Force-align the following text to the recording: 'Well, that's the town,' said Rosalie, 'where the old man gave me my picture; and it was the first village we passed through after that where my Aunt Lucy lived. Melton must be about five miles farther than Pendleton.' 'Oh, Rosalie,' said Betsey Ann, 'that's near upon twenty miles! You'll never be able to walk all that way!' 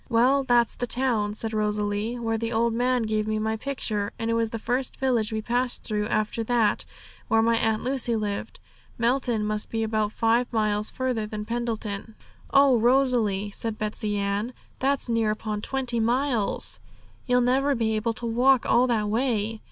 'Well, 0.09 0.43
that's 0.43 0.73
the 0.73 0.87
town,' 0.87 1.35
said 1.35 1.53
Rosalie, 1.53 2.17
'where 2.17 2.35
the 2.39 2.51
old 2.51 2.73
man 2.73 3.03
gave 3.03 3.27
me 3.27 3.37
my 3.37 3.55
picture; 3.55 4.11
and 4.17 4.31
it 4.31 4.33
was 4.33 4.49
the 4.49 4.57
first 4.57 4.97
village 4.97 5.31
we 5.31 5.43
passed 5.43 5.83
through 5.83 6.07
after 6.07 6.43
that 6.45 6.85
where 7.27 7.43
my 7.43 7.55
Aunt 7.57 7.83
Lucy 7.83 8.15
lived. 8.15 8.59
Melton 8.97 9.45
must 9.45 9.69
be 9.69 9.83
about 9.83 10.11
five 10.11 10.51
miles 10.51 10.89
farther 10.89 11.27
than 11.27 11.45
Pendleton.' 11.45 12.15
'Oh, 12.49 12.79
Rosalie,' 12.79 13.51
said 13.51 13.77
Betsey 13.77 14.17
Ann, 14.17 14.53
'that's 14.79 15.07
near 15.07 15.29
upon 15.29 15.61
twenty 15.61 15.99
miles! 15.99 16.79
You'll 17.27 17.41
never 17.41 17.75
be 17.75 17.95
able 17.95 18.13
to 18.13 18.25
walk 18.25 18.65
all 18.65 18.87
that 18.87 19.07
way!' 19.07 19.59